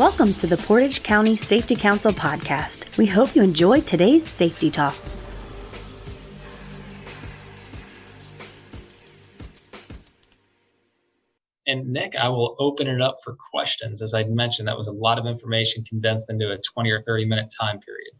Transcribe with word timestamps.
Welcome 0.00 0.32
to 0.36 0.46
the 0.46 0.56
Portage 0.56 1.02
County 1.02 1.36
Safety 1.36 1.76
Council 1.76 2.10
podcast. 2.10 2.96
We 2.96 3.04
hope 3.04 3.36
you 3.36 3.42
enjoy 3.42 3.82
today's 3.82 4.26
safety 4.26 4.70
talk. 4.70 4.96
And 11.66 11.92
Nick, 11.92 12.16
I 12.16 12.30
will 12.30 12.56
open 12.58 12.86
it 12.86 13.02
up 13.02 13.18
for 13.22 13.36
questions. 13.52 14.00
As 14.00 14.14
I 14.14 14.24
mentioned, 14.24 14.68
that 14.68 14.78
was 14.78 14.86
a 14.86 14.92
lot 14.92 15.18
of 15.18 15.26
information 15.26 15.84
condensed 15.84 16.30
into 16.30 16.50
a 16.50 16.56
20 16.56 16.90
or 16.90 17.02
30 17.02 17.26
minute 17.26 17.52
time 17.60 17.78
period. 17.80 18.12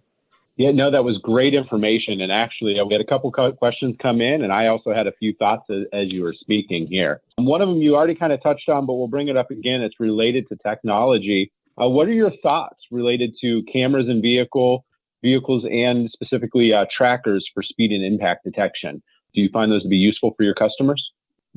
Yeah, 0.59 0.73
no, 0.73 0.91
that 0.91 1.03
was 1.03 1.17
great 1.23 1.55
information. 1.55 2.21
And 2.21 2.31
actually, 2.31 2.79
uh, 2.79 2.85
we 2.85 2.93
had 2.93 3.01
a 3.01 3.07
couple 3.07 3.33
questions 3.33 3.97
come 4.03 4.21
in, 4.21 4.45
and 4.45 4.53
I 4.53 4.67
also 4.67 4.93
had 4.93 5.07
a 5.07 5.13
few 5.13 5.35
thoughts 5.39 5.63
as, 5.71 5.85
as 5.95 6.13
you 6.13 6.21
were 6.25 6.35
speaking 6.39 6.87
here. 6.87 7.23
One 7.37 7.63
of 7.63 7.71
them 7.71 7.79
you 7.79 7.97
already 7.97 8.15
kind 8.15 8.35
of 8.35 8.43
touched 8.43 8.69
on, 8.69 8.85
but 8.85 8.93
we'll 8.93 9.09
bring 9.09 9.29
it 9.29 9.39
up 9.39 9.51
again. 9.51 9.81
It's 9.81 9.99
related 9.99 10.47
to 10.51 10.57
technology. 10.57 11.51
Uh, 11.81 11.89
what 11.89 12.09
are 12.09 12.13
your 12.13 12.33
thoughts 12.43 12.81
related 12.91 13.35
to 13.41 13.63
cameras 13.73 14.07
and 14.09 14.21
vehicle 14.21 14.85
vehicles 15.23 15.65
and 15.71 16.11
specifically 16.11 16.73
uh, 16.73 16.85
trackers 16.95 17.49
for 17.55 17.63
speed 17.63 17.91
and 17.91 18.05
impact 18.05 18.45
detection? 18.45 19.03
Do 19.35 19.41
you 19.41 19.49
find 19.53 19.73
those 19.73 19.83
to 19.83 19.89
be 19.89 19.97
useful 19.97 20.35
for 20.37 20.43
your 20.43 20.55
customers? 20.55 21.03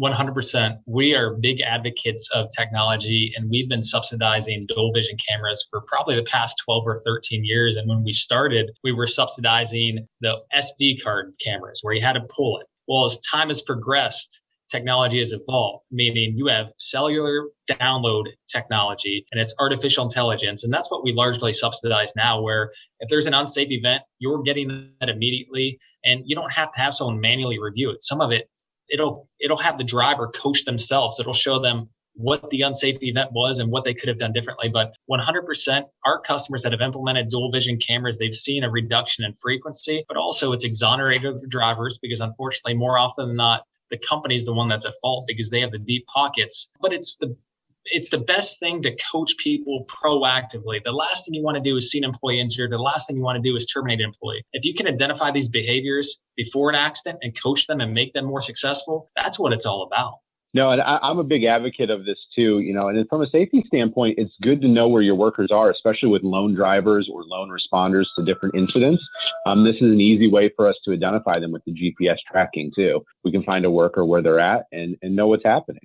100%. 0.01 0.79
We 0.87 1.13
are 1.13 1.35
big 1.35 1.61
advocates 1.61 2.27
of 2.33 2.47
technology, 2.55 3.31
and 3.35 3.49
we've 3.49 3.69
been 3.69 3.83
subsidizing 3.83 4.65
dual 4.67 4.91
vision 4.91 5.17
cameras 5.29 5.65
for 5.69 5.81
probably 5.81 6.15
the 6.15 6.23
past 6.23 6.55
12 6.65 6.83
or 6.87 7.01
13 7.05 7.45
years. 7.45 7.75
And 7.75 7.87
when 7.87 8.03
we 8.03 8.11
started, 8.11 8.71
we 8.83 8.91
were 8.91 9.07
subsidizing 9.07 10.07
the 10.21 10.37
SD 10.55 11.03
card 11.03 11.33
cameras 11.43 11.79
where 11.83 11.93
you 11.93 12.03
had 12.03 12.13
to 12.13 12.21
pull 12.21 12.59
it. 12.59 12.67
Well, 12.87 13.05
as 13.05 13.19
time 13.19 13.49
has 13.49 13.61
progressed, 13.61 14.41
technology 14.73 15.19
has 15.19 15.31
evolved, 15.31 15.85
meaning 15.91 16.33
you 16.35 16.47
have 16.47 16.67
cellular 16.77 17.49
download 17.69 18.25
technology 18.51 19.25
and 19.31 19.39
it's 19.39 19.53
artificial 19.59 20.03
intelligence. 20.03 20.63
And 20.63 20.73
that's 20.73 20.89
what 20.89 21.03
we 21.03 21.13
largely 21.13 21.53
subsidize 21.53 22.11
now, 22.15 22.41
where 22.41 22.71
if 22.99 23.09
there's 23.09 23.27
an 23.27 23.33
unsafe 23.33 23.69
event, 23.69 24.01
you're 24.19 24.41
getting 24.41 24.89
that 24.99 25.09
immediately 25.09 25.79
and 26.03 26.23
you 26.25 26.35
don't 26.35 26.51
have 26.51 26.73
to 26.73 26.79
have 26.79 26.93
someone 26.95 27.21
manually 27.21 27.59
review 27.59 27.91
it. 27.91 28.03
Some 28.03 28.19
of 28.19 28.31
it 28.31 28.49
it'll 28.89 29.29
it'll 29.39 29.57
have 29.57 29.77
the 29.77 29.83
driver 29.83 30.27
coach 30.27 30.65
themselves. 30.65 31.19
It'll 31.19 31.33
show 31.33 31.61
them 31.61 31.89
what 32.15 32.47
the 32.51 32.61
unsafe 32.61 32.97
event 33.01 33.31
was 33.31 33.59
and 33.59 33.71
what 33.71 33.85
they 33.85 33.93
could 33.93 34.07
have 34.07 34.19
done 34.19 34.33
differently. 34.33 34.69
But 34.69 34.93
100%, 35.09 35.83
our 36.05 36.21
customers 36.21 36.61
that 36.61 36.71
have 36.71 36.81
implemented 36.81 37.29
dual 37.29 37.51
vision 37.51 37.79
cameras, 37.79 38.19
they've 38.19 38.35
seen 38.35 38.63
a 38.63 38.69
reduction 38.69 39.23
in 39.23 39.33
frequency, 39.33 40.05
but 40.07 40.15
also 40.15 40.51
it's 40.51 40.63
exonerated 40.63 41.41
the 41.41 41.47
drivers 41.47 41.97
because 41.99 42.19
unfortunately, 42.19 42.75
more 42.75 42.99
often 42.99 43.29
than 43.29 43.35
not, 43.35 43.63
the 43.93 44.07
company 44.07 44.35
is 44.35 44.43
the 44.43 44.53
one 44.53 44.69
that's 44.69 44.85
at 44.85 44.93
fault 45.01 45.25
because 45.27 45.51
they 45.51 45.61
have 45.61 45.71
the 45.71 45.77
deep 45.77 46.05
pockets. 46.07 46.67
But 46.81 46.93
it's 46.93 47.15
the 47.15 47.37
it's 47.85 48.09
the 48.09 48.17
best 48.17 48.59
thing 48.59 48.81
to 48.81 48.95
coach 49.11 49.35
people 49.37 49.85
proactively. 49.89 50.81
The 50.83 50.93
last 50.93 51.25
thing 51.25 51.33
you 51.33 51.43
want 51.43 51.57
to 51.57 51.61
do 51.61 51.75
is 51.75 51.91
see 51.91 51.97
an 51.97 52.05
employee 52.05 52.39
injured. 52.39 52.71
The 52.71 52.77
last 52.77 53.07
thing 53.07 53.17
you 53.17 53.21
want 53.21 53.43
to 53.43 53.49
do 53.49 53.55
is 53.57 53.65
terminate 53.65 53.99
an 53.99 54.05
employee. 54.05 54.43
If 54.53 54.63
you 54.63 54.73
can 54.73 54.87
identify 54.87 55.31
these 55.31 55.49
behaviors 55.49 56.17
before 56.37 56.69
an 56.69 56.75
accident 56.75 57.19
and 57.21 57.39
coach 57.39 57.67
them 57.67 57.81
and 57.81 57.93
make 57.93 58.13
them 58.13 58.25
more 58.25 58.41
successful, 58.41 59.11
that's 59.17 59.37
what 59.37 59.51
it's 59.51 59.65
all 59.65 59.83
about. 59.83 60.13
No, 60.55 60.69
and 60.69 60.81
I, 60.81 60.99
am 61.01 61.17
a 61.17 61.23
big 61.23 61.45
advocate 61.45 61.89
of 61.89 62.05
this 62.05 62.17
too. 62.35 62.59
You 62.59 62.73
know, 62.73 62.87
and 62.87 63.07
from 63.09 63.23
a 63.23 63.29
safety 63.29 63.63
standpoint, 63.65 64.15
it's 64.19 64.33
good 64.41 64.61
to 64.61 64.67
know 64.67 64.87
where 64.87 65.01
your 65.01 65.15
workers 65.15 65.49
are, 65.51 65.71
especially 65.71 66.09
with 66.09 66.21
lone 66.23 66.53
drivers 66.53 67.09
or 67.11 67.23
lone 67.23 67.49
responders 67.49 68.05
to 68.17 68.23
different 68.23 68.53
incidents. 68.55 69.01
Um, 69.47 69.63
this 69.63 69.75
is 69.75 69.91
an 69.91 69.99
easy 69.99 70.29
way 70.29 70.51
for 70.55 70.67
us 70.67 70.75
to 70.85 70.93
identify 70.93 71.39
them 71.39 71.51
with 71.51 71.63
the 71.65 71.71
GPS 71.71 72.17
tracking 72.31 72.71
too. 72.75 73.03
We 73.23 73.31
can 73.31 73.43
find 73.43 73.65
a 73.65 73.71
worker 73.71 74.05
where 74.05 74.21
they're 74.21 74.39
at 74.39 74.65
and, 74.71 74.95
and 75.01 75.15
know 75.15 75.27
what's 75.27 75.43
happening. 75.43 75.81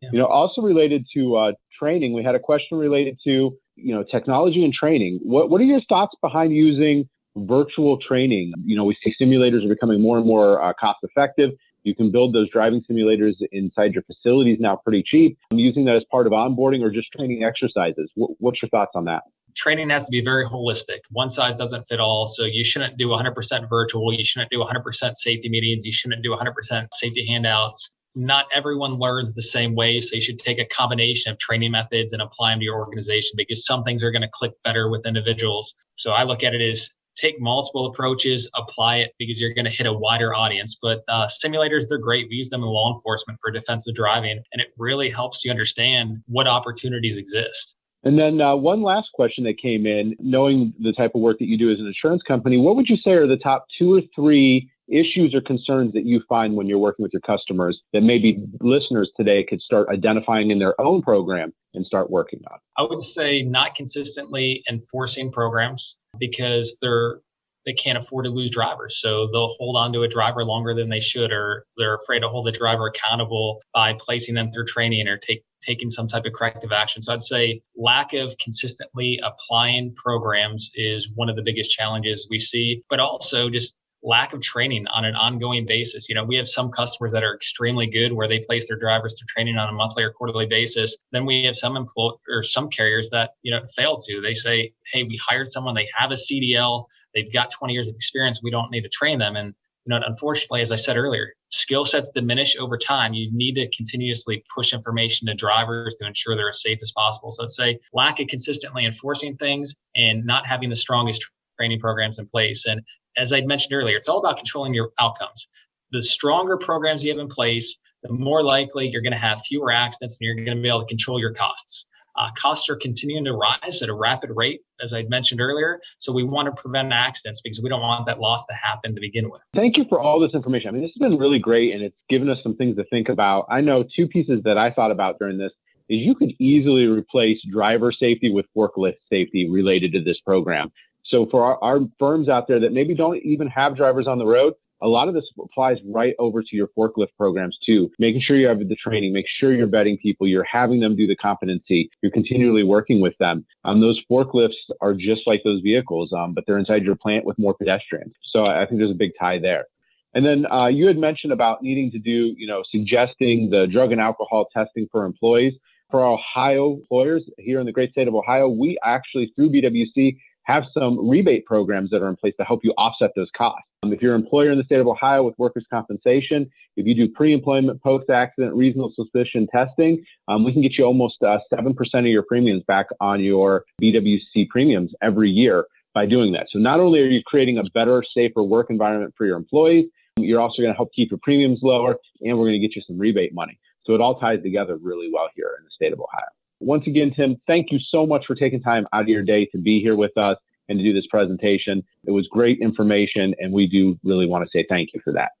Yeah. 0.00 0.10
You 0.12 0.18
know, 0.20 0.26
also 0.26 0.62
related 0.62 1.04
to 1.14 1.36
uh, 1.36 1.52
training, 1.76 2.12
we 2.12 2.22
had 2.22 2.36
a 2.36 2.40
question 2.40 2.78
related 2.78 3.18
to 3.24 3.56
you 3.74 3.94
know 3.94 4.04
technology 4.04 4.64
and 4.64 4.72
training. 4.72 5.18
What 5.22 5.50
what 5.50 5.60
are 5.60 5.64
your 5.64 5.80
thoughts 5.88 6.14
behind 6.22 6.52
using 6.52 7.08
virtual 7.36 7.98
training? 7.98 8.52
You 8.64 8.76
know, 8.76 8.84
we 8.84 8.96
see 9.02 9.12
simulators 9.20 9.64
are 9.64 9.68
becoming 9.68 10.00
more 10.00 10.18
and 10.18 10.26
more 10.26 10.62
uh, 10.62 10.72
cost 10.78 10.98
effective. 11.02 11.50
You 11.84 11.94
can 11.94 12.10
build 12.10 12.34
those 12.34 12.50
driving 12.50 12.82
simulators 12.90 13.34
inside 13.52 13.92
your 13.92 14.02
facilities 14.02 14.58
now 14.60 14.76
pretty 14.76 15.02
cheap. 15.06 15.38
I'm 15.50 15.58
using 15.58 15.84
that 15.86 15.96
as 15.96 16.04
part 16.10 16.26
of 16.26 16.32
onboarding 16.32 16.82
or 16.82 16.90
just 16.90 17.08
training 17.16 17.44
exercises. 17.44 18.10
what's 18.14 18.60
your 18.62 18.68
thoughts 18.70 18.92
on 18.94 19.04
that? 19.06 19.22
Training 19.56 19.90
has 19.90 20.04
to 20.04 20.10
be 20.10 20.22
very 20.22 20.46
holistic. 20.46 21.00
One 21.10 21.30
size 21.30 21.56
doesn't 21.56 21.84
fit 21.88 21.98
all. 21.98 22.26
So 22.26 22.44
you 22.44 22.64
shouldn't 22.64 22.96
do 22.96 23.08
100% 23.08 23.68
virtual. 23.68 24.12
You 24.12 24.22
shouldn't 24.22 24.50
do 24.50 24.58
100% 24.58 25.16
safety 25.16 25.48
meetings. 25.48 25.84
You 25.84 25.92
shouldn't 25.92 26.22
do 26.22 26.30
100% 26.30 26.88
safety 26.92 27.26
handouts 27.26 27.90
not 28.18 28.46
everyone 28.54 28.98
learns 28.98 29.32
the 29.34 29.42
same 29.42 29.74
way. 29.76 30.00
So 30.00 30.16
you 30.16 30.20
should 30.20 30.38
take 30.40 30.58
a 30.58 30.64
combination 30.64 31.30
of 31.32 31.38
training 31.38 31.70
methods 31.70 32.12
and 32.12 32.20
apply 32.20 32.50
them 32.50 32.58
to 32.58 32.64
your 32.64 32.76
organization 32.76 33.30
because 33.36 33.64
some 33.64 33.84
things 33.84 34.02
are 34.02 34.10
going 34.10 34.22
to 34.22 34.28
click 34.32 34.52
better 34.64 34.90
with 34.90 35.06
individuals. 35.06 35.74
So 35.94 36.12
I 36.12 36.24
look 36.24 36.42
at 36.42 36.52
it 36.52 36.60
as 36.60 36.90
take 37.18 37.40
multiple 37.40 37.86
approaches, 37.86 38.48
apply 38.54 38.96
it 38.96 39.12
because 39.18 39.38
you're 39.38 39.54
going 39.54 39.64
to 39.64 39.70
hit 39.70 39.86
a 39.86 39.92
wider 39.92 40.34
audience. 40.34 40.76
But 40.80 41.00
uh, 41.08 41.26
simulators, 41.26 41.84
they're 41.88 41.98
great. 41.98 42.28
We 42.30 42.36
use 42.36 42.50
them 42.50 42.62
in 42.62 42.68
law 42.68 42.92
enforcement 42.94 43.38
for 43.42 43.50
defensive 43.50 43.94
driving, 43.94 44.42
and 44.52 44.62
it 44.62 44.68
really 44.78 45.10
helps 45.10 45.44
you 45.44 45.50
understand 45.50 46.22
what 46.26 46.46
opportunities 46.46 47.18
exist. 47.18 47.74
And 48.04 48.18
then 48.18 48.40
uh, 48.40 48.54
one 48.54 48.82
last 48.82 49.08
question 49.12 49.44
that 49.44 49.58
came 49.60 49.84
in, 49.84 50.14
knowing 50.20 50.72
the 50.80 50.92
type 50.92 51.12
of 51.14 51.20
work 51.20 51.38
that 51.40 51.46
you 51.46 51.58
do 51.58 51.72
as 51.72 51.80
an 51.80 51.86
insurance 51.86 52.22
company, 52.26 52.56
what 52.56 52.76
would 52.76 52.88
you 52.88 52.96
say 52.96 53.10
are 53.10 53.26
the 53.26 53.36
top 53.36 53.66
two 53.76 53.92
or 53.92 54.00
three 54.14 54.70
issues 54.90 55.34
or 55.34 55.40
concerns 55.40 55.92
that 55.92 56.04
you 56.04 56.22
find 56.28 56.54
when 56.54 56.66
you're 56.66 56.78
working 56.78 57.02
with 57.02 57.12
your 57.12 57.22
customers 57.22 57.80
that 57.92 58.02
maybe 58.02 58.42
listeners 58.60 59.10
today 59.16 59.44
could 59.48 59.60
start 59.60 59.88
identifying 59.88 60.50
in 60.50 60.58
their 60.58 60.78
own 60.80 61.02
program 61.02 61.52
and 61.74 61.84
start 61.86 62.10
working 62.10 62.40
on? 62.50 62.58
I 62.76 62.82
would 62.82 63.00
say 63.00 63.42
not 63.42 63.74
consistently 63.74 64.62
enforcing 64.68 65.30
programs 65.30 65.96
because 66.18 66.76
they're 66.80 67.20
they 67.66 67.74
can't 67.74 67.98
afford 67.98 68.24
to 68.24 68.30
lose 68.30 68.50
drivers. 68.50 68.98
So 68.98 69.28
they'll 69.30 69.54
hold 69.58 69.76
on 69.76 69.92
to 69.92 70.02
a 70.02 70.08
driver 70.08 70.42
longer 70.42 70.72
than 70.72 70.88
they 70.88 71.00
should, 71.00 71.30
or 71.30 71.66
they're 71.76 71.96
afraid 71.96 72.20
to 72.20 72.28
hold 72.28 72.46
the 72.46 72.52
driver 72.52 72.86
accountable 72.86 73.60
by 73.74 73.92
placing 73.92 74.36
them 74.36 74.50
through 74.50 74.64
training 74.64 75.06
or 75.06 75.18
take, 75.18 75.44
taking 75.60 75.90
some 75.90 76.08
type 76.08 76.24
of 76.24 76.32
corrective 76.32 76.72
action. 76.72 77.02
So 77.02 77.12
I'd 77.12 77.22
say 77.22 77.60
lack 77.76 78.14
of 78.14 78.34
consistently 78.42 79.20
applying 79.22 79.94
programs 80.02 80.70
is 80.74 81.10
one 81.14 81.28
of 81.28 81.36
the 81.36 81.42
biggest 81.42 81.70
challenges 81.70 82.26
we 82.30 82.38
see, 82.38 82.82
but 82.88 83.00
also 83.00 83.50
just 83.50 83.74
lack 84.02 84.32
of 84.32 84.40
training 84.40 84.86
on 84.94 85.04
an 85.04 85.14
ongoing 85.14 85.66
basis. 85.66 86.08
You 86.08 86.14
know, 86.14 86.24
we 86.24 86.36
have 86.36 86.48
some 86.48 86.70
customers 86.70 87.12
that 87.12 87.24
are 87.24 87.34
extremely 87.34 87.86
good 87.86 88.12
where 88.12 88.28
they 88.28 88.38
place 88.40 88.68
their 88.68 88.78
drivers 88.78 89.16
through 89.18 89.26
training 89.28 89.56
on 89.56 89.68
a 89.68 89.72
monthly 89.72 90.02
or 90.02 90.12
quarterly 90.12 90.46
basis. 90.46 90.96
Then 91.12 91.26
we 91.26 91.44
have 91.44 91.56
some 91.56 91.76
employ 91.76 92.12
or 92.28 92.42
some 92.42 92.68
carriers 92.68 93.10
that, 93.10 93.30
you 93.42 93.52
know, 93.52 93.60
fail 93.76 93.96
to. 93.96 94.20
They 94.20 94.34
say, 94.34 94.72
hey, 94.92 95.02
we 95.02 95.20
hired 95.28 95.50
someone, 95.50 95.74
they 95.74 95.88
have 95.96 96.10
a 96.10 96.14
CDL, 96.14 96.84
they've 97.14 97.32
got 97.32 97.50
20 97.50 97.72
years 97.72 97.88
of 97.88 97.94
experience, 97.94 98.40
we 98.42 98.50
don't 98.50 98.70
need 98.70 98.82
to 98.82 98.88
train 98.88 99.18
them. 99.18 99.36
And 99.36 99.54
you 99.88 99.98
know, 99.98 100.04
unfortunately, 100.06 100.60
as 100.60 100.70
I 100.70 100.76
said 100.76 100.98
earlier, 100.98 101.32
skill 101.48 101.86
sets 101.86 102.10
diminish 102.14 102.54
over 102.60 102.76
time. 102.76 103.14
You 103.14 103.30
need 103.32 103.54
to 103.54 103.74
continuously 103.74 104.44
push 104.54 104.74
information 104.74 105.28
to 105.28 105.34
drivers 105.34 105.96
to 105.98 106.06
ensure 106.06 106.36
they're 106.36 106.50
as 106.50 106.60
safe 106.60 106.78
as 106.82 106.92
possible. 106.92 107.30
So 107.30 107.46
say 107.46 107.78
lack 107.94 108.20
of 108.20 108.26
consistently 108.26 108.84
enforcing 108.84 109.38
things 109.38 109.74
and 109.96 110.26
not 110.26 110.46
having 110.46 110.68
the 110.68 110.76
strongest 110.76 111.24
training 111.58 111.80
programs 111.80 112.18
in 112.18 112.26
place. 112.26 112.64
And 112.66 112.82
as 113.18 113.32
I 113.32 113.40
mentioned 113.42 113.72
earlier, 113.74 113.96
it's 113.96 114.08
all 114.08 114.18
about 114.18 114.36
controlling 114.36 114.74
your 114.74 114.90
outcomes. 114.98 115.48
The 115.90 116.02
stronger 116.02 116.56
programs 116.56 117.02
you 117.02 117.10
have 117.10 117.18
in 117.18 117.28
place, 117.28 117.76
the 118.02 118.12
more 118.12 118.42
likely 118.42 118.88
you're 118.88 119.02
going 119.02 119.12
to 119.12 119.18
have 119.18 119.42
fewer 119.42 119.72
accidents 119.72 120.18
and 120.20 120.26
you're 120.26 120.34
going 120.44 120.56
to 120.56 120.62
be 120.62 120.68
able 120.68 120.80
to 120.80 120.86
control 120.86 121.18
your 121.18 121.34
costs. 121.34 121.86
Uh, 122.16 122.30
costs 122.36 122.68
are 122.68 122.76
continuing 122.76 123.24
to 123.24 123.32
rise 123.32 123.80
at 123.80 123.88
a 123.88 123.94
rapid 123.94 124.30
rate, 124.34 124.60
as 124.82 124.92
I 124.92 125.04
mentioned 125.04 125.40
earlier. 125.40 125.80
So 125.98 126.12
we 126.12 126.24
want 126.24 126.46
to 126.46 126.60
prevent 126.60 126.92
accidents 126.92 127.40
because 127.40 127.60
we 127.62 127.68
don't 127.68 127.80
want 127.80 128.06
that 128.06 128.18
loss 128.18 128.44
to 128.46 128.54
happen 128.54 128.94
to 128.94 129.00
begin 129.00 129.30
with. 129.30 129.40
Thank 129.54 129.76
you 129.76 129.84
for 129.88 130.00
all 130.00 130.18
this 130.18 130.34
information. 130.34 130.68
I 130.68 130.72
mean, 130.72 130.82
this 130.82 130.90
has 130.98 131.08
been 131.08 131.18
really 131.18 131.38
great 131.38 131.72
and 131.72 131.82
it's 131.82 131.96
given 132.08 132.28
us 132.28 132.38
some 132.42 132.56
things 132.56 132.76
to 132.76 132.84
think 132.90 133.08
about. 133.08 133.46
I 133.48 133.60
know 133.60 133.84
two 133.94 134.08
pieces 134.08 134.40
that 134.44 134.58
I 134.58 134.72
thought 134.72 134.90
about 134.90 135.18
during 135.20 135.38
this 135.38 135.52
is 135.88 136.00
you 136.00 136.14
could 136.14 136.32
easily 136.40 136.86
replace 136.86 137.38
driver 137.50 137.92
safety 137.92 138.32
with 138.32 138.46
forklift 138.56 138.96
safety 139.08 139.48
related 139.48 139.92
to 139.92 140.02
this 140.02 140.18
program. 140.26 140.70
So 141.08 141.26
for 141.30 141.44
our, 141.44 141.58
our, 141.62 141.80
firms 141.98 142.28
out 142.28 142.48
there 142.48 142.60
that 142.60 142.72
maybe 142.72 142.94
don't 142.94 143.18
even 143.24 143.48
have 143.48 143.76
drivers 143.76 144.06
on 144.06 144.18
the 144.18 144.26
road, 144.26 144.54
a 144.80 144.86
lot 144.86 145.08
of 145.08 145.14
this 145.14 145.24
applies 145.42 145.78
right 145.86 146.14
over 146.18 146.42
to 146.42 146.56
your 146.56 146.68
forklift 146.78 147.08
programs 147.16 147.58
too. 147.64 147.90
Making 147.98 148.22
sure 148.24 148.36
you 148.36 148.46
have 148.46 148.58
the 148.58 148.76
training, 148.76 149.12
make 149.12 149.26
sure 149.40 149.52
you're 149.52 149.66
vetting 149.66 149.98
people, 150.00 150.26
you're 150.26 150.46
having 150.50 150.80
them 150.80 150.96
do 150.96 151.06
the 151.06 151.16
competency, 151.16 151.90
you're 152.02 152.12
continually 152.12 152.62
working 152.62 153.00
with 153.00 153.14
them. 153.18 153.44
Um, 153.64 153.80
those 153.80 154.00
forklifts 154.10 154.52
are 154.80 154.94
just 154.94 155.22
like 155.26 155.42
those 155.44 155.60
vehicles, 155.62 156.12
um, 156.12 156.34
but 156.34 156.44
they're 156.46 156.58
inside 156.58 156.84
your 156.84 156.96
plant 156.96 157.24
with 157.24 157.38
more 157.38 157.54
pedestrians. 157.54 158.14
So 158.32 158.46
I 158.46 158.66
think 158.66 158.78
there's 158.78 158.92
a 158.92 158.94
big 158.94 159.12
tie 159.18 159.38
there. 159.40 159.66
And 160.14 160.24
then 160.24 160.50
uh, 160.50 160.68
you 160.68 160.86
had 160.86 160.96
mentioned 160.96 161.32
about 161.32 161.62
needing 161.62 161.90
to 161.90 161.98
do, 161.98 162.34
you 162.36 162.46
know, 162.46 162.62
suggesting 162.70 163.50
the 163.50 163.66
drug 163.70 163.92
and 163.92 164.00
alcohol 164.00 164.46
testing 164.54 164.88
for 164.90 165.04
employees. 165.04 165.54
For 165.90 166.04
our 166.04 166.18
Ohio 166.18 166.74
employers 166.74 167.22
here 167.38 167.60
in 167.60 167.66
the 167.66 167.72
great 167.72 167.92
state 167.92 168.08
of 168.08 168.14
Ohio, 168.14 168.46
we 168.46 168.78
actually, 168.84 169.32
through 169.34 169.50
BWC, 169.50 170.18
have 170.48 170.64
some 170.72 171.06
rebate 171.08 171.44
programs 171.44 171.90
that 171.90 172.02
are 172.02 172.08
in 172.08 172.16
place 172.16 172.32
to 172.40 172.44
help 172.44 172.60
you 172.64 172.72
offset 172.78 173.10
those 173.14 173.28
costs. 173.36 173.62
Um, 173.82 173.92
if 173.92 174.00
you're 174.00 174.14
an 174.14 174.22
employer 174.22 174.50
in 174.50 174.58
the 174.58 174.64
state 174.64 174.80
of 174.80 174.86
Ohio 174.86 175.22
with 175.22 175.34
workers' 175.38 175.66
compensation, 175.70 176.50
if 176.76 176.86
you 176.86 176.94
do 176.94 177.12
pre-employment, 177.12 177.82
post-accident, 177.82 178.54
reasonable 178.54 178.92
suspicion 178.96 179.46
testing, 179.54 180.02
um, 180.26 180.44
we 180.44 180.52
can 180.52 180.62
get 180.62 180.72
you 180.78 180.84
almost 180.84 181.22
uh, 181.22 181.38
7% 181.52 181.74
of 181.94 182.06
your 182.06 182.24
premiums 182.26 182.62
back 182.66 182.86
on 183.00 183.22
your 183.22 183.64
BWC 183.80 184.48
premiums 184.48 184.92
every 185.02 185.30
year 185.30 185.66
by 185.94 186.06
doing 186.06 186.32
that. 186.32 186.46
So 186.50 186.58
not 186.58 186.80
only 186.80 187.00
are 187.00 187.06
you 187.06 187.22
creating 187.26 187.58
a 187.58 187.64
better, 187.74 188.02
safer 188.14 188.42
work 188.42 188.68
environment 188.70 189.14
for 189.18 189.26
your 189.26 189.36
employees, 189.36 189.86
you're 190.16 190.40
also 190.40 190.62
going 190.62 190.72
to 190.72 190.76
help 190.76 190.90
keep 190.94 191.10
your 191.10 191.20
premiums 191.22 191.60
lower, 191.62 191.96
and 192.22 192.38
we're 192.38 192.46
going 192.46 192.60
to 192.60 192.66
get 192.66 192.74
you 192.74 192.82
some 192.86 192.98
rebate 192.98 193.34
money. 193.34 193.58
So 193.84 193.94
it 193.94 194.00
all 194.00 194.18
ties 194.18 194.42
together 194.42 194.76
really 194.80 195.10
well 195.12 195.28
here 195.34 195.50
in 195.58 195.64
the 195.64 195.70
state 195.70 195.92
of 195.92 196.00
Ohio. 196.00 196.26
Once 196.60 196.86
again, 196.86 197.12
Tim, 197.14 197.36
thank 197.46 197.70
you 197.70 197.78
so 197.90 198.06
much 198.06 198.24
for 198.26 198.34
taking 198.34 198.60
time 198.60 198.86
out 198.92 199.02
of 199.02 199.08
your 199.08 199.22
day 199.22 199.46
to 199.46 199.58
be 199.58 199.80
here 199.80 199.96
with 199.96 200.16
us 200.16 200.36
and 200.68 200.78
to 200.78 200.84
do 200.84 200.92
this 200.92 201.06
presentation. 201.10 201.82
It 202.04 202.10
was 202.10 202.26
great 202.28 202.58
information, 202.60 203.34
and 203.38 203.52
we 203.52 203.66
do 203.66 203.98
really 204.02 204.26
want 204.26 204.44
to 204.44 204.50
say 204.52 204.66
thank 204.68 204.90
you 204.92 205.00
for 205.02 205.12
that. 205.12 205.30